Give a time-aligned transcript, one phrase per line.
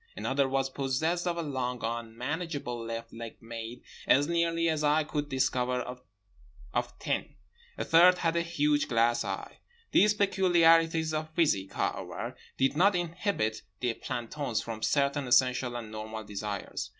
[0.15, 5.29] Another was possessed of a long unmanageable left leg made, as nearly as I could
[5.29, 5.79] discover,
[6.73, 7.35] of tin.
[7.77, 9.59] A third had a huge glass eye.
[9.91, 16.23] These peculiarities of physique, however, did not inhibit the plantons from certain essential and normal
[16.23, 16.89] desires.